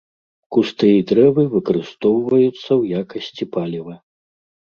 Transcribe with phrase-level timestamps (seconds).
[0.55, 3.95] Кусты і дрэвы выкарыстоўваюцца ў якасці паліва.